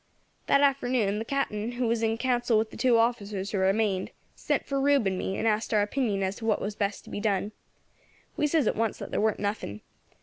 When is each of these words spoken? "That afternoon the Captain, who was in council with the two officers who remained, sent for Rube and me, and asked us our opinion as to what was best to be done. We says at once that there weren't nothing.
"That 0.47 0.61
afternoon 0.61 1.19
the 1.19 1.25
Captain, 1.25 1.73
who 1.73 1.85
was 1.85 2.01
in 2.01 2.17
council 2.17 2.57
with 2.57 2.71
the 2.71 2.75
two 2.75 2.97
officers 2.97 3.51
who 3.51 3.59
remained, 3.59 4.09
sent 4.35 4.65
for 4.65 4.81
Rube 4.81 5.05
and 5.05 5.15
me, 5.15 5.37
and 5.37 5.47
asked 5.47 5.69
us 5.71 5.75
our 5.77 5.83
opinion 5.83 6.23
as 6.23 6.37
to 6.37 6.45
what 6.45 6.59
was 6.59 6.73
best 6.75 7.03
to 7.03 7.11
be 7.11 7.19
done. 7.19 7.51
We 8.35 8.47
says 8.47 8.65
at 8.65 8.75
once 8.75 8.97
that 8.97 9.11
there 9.11 9.21
weren't 9.21 9.37
nothing. 9.39 9.81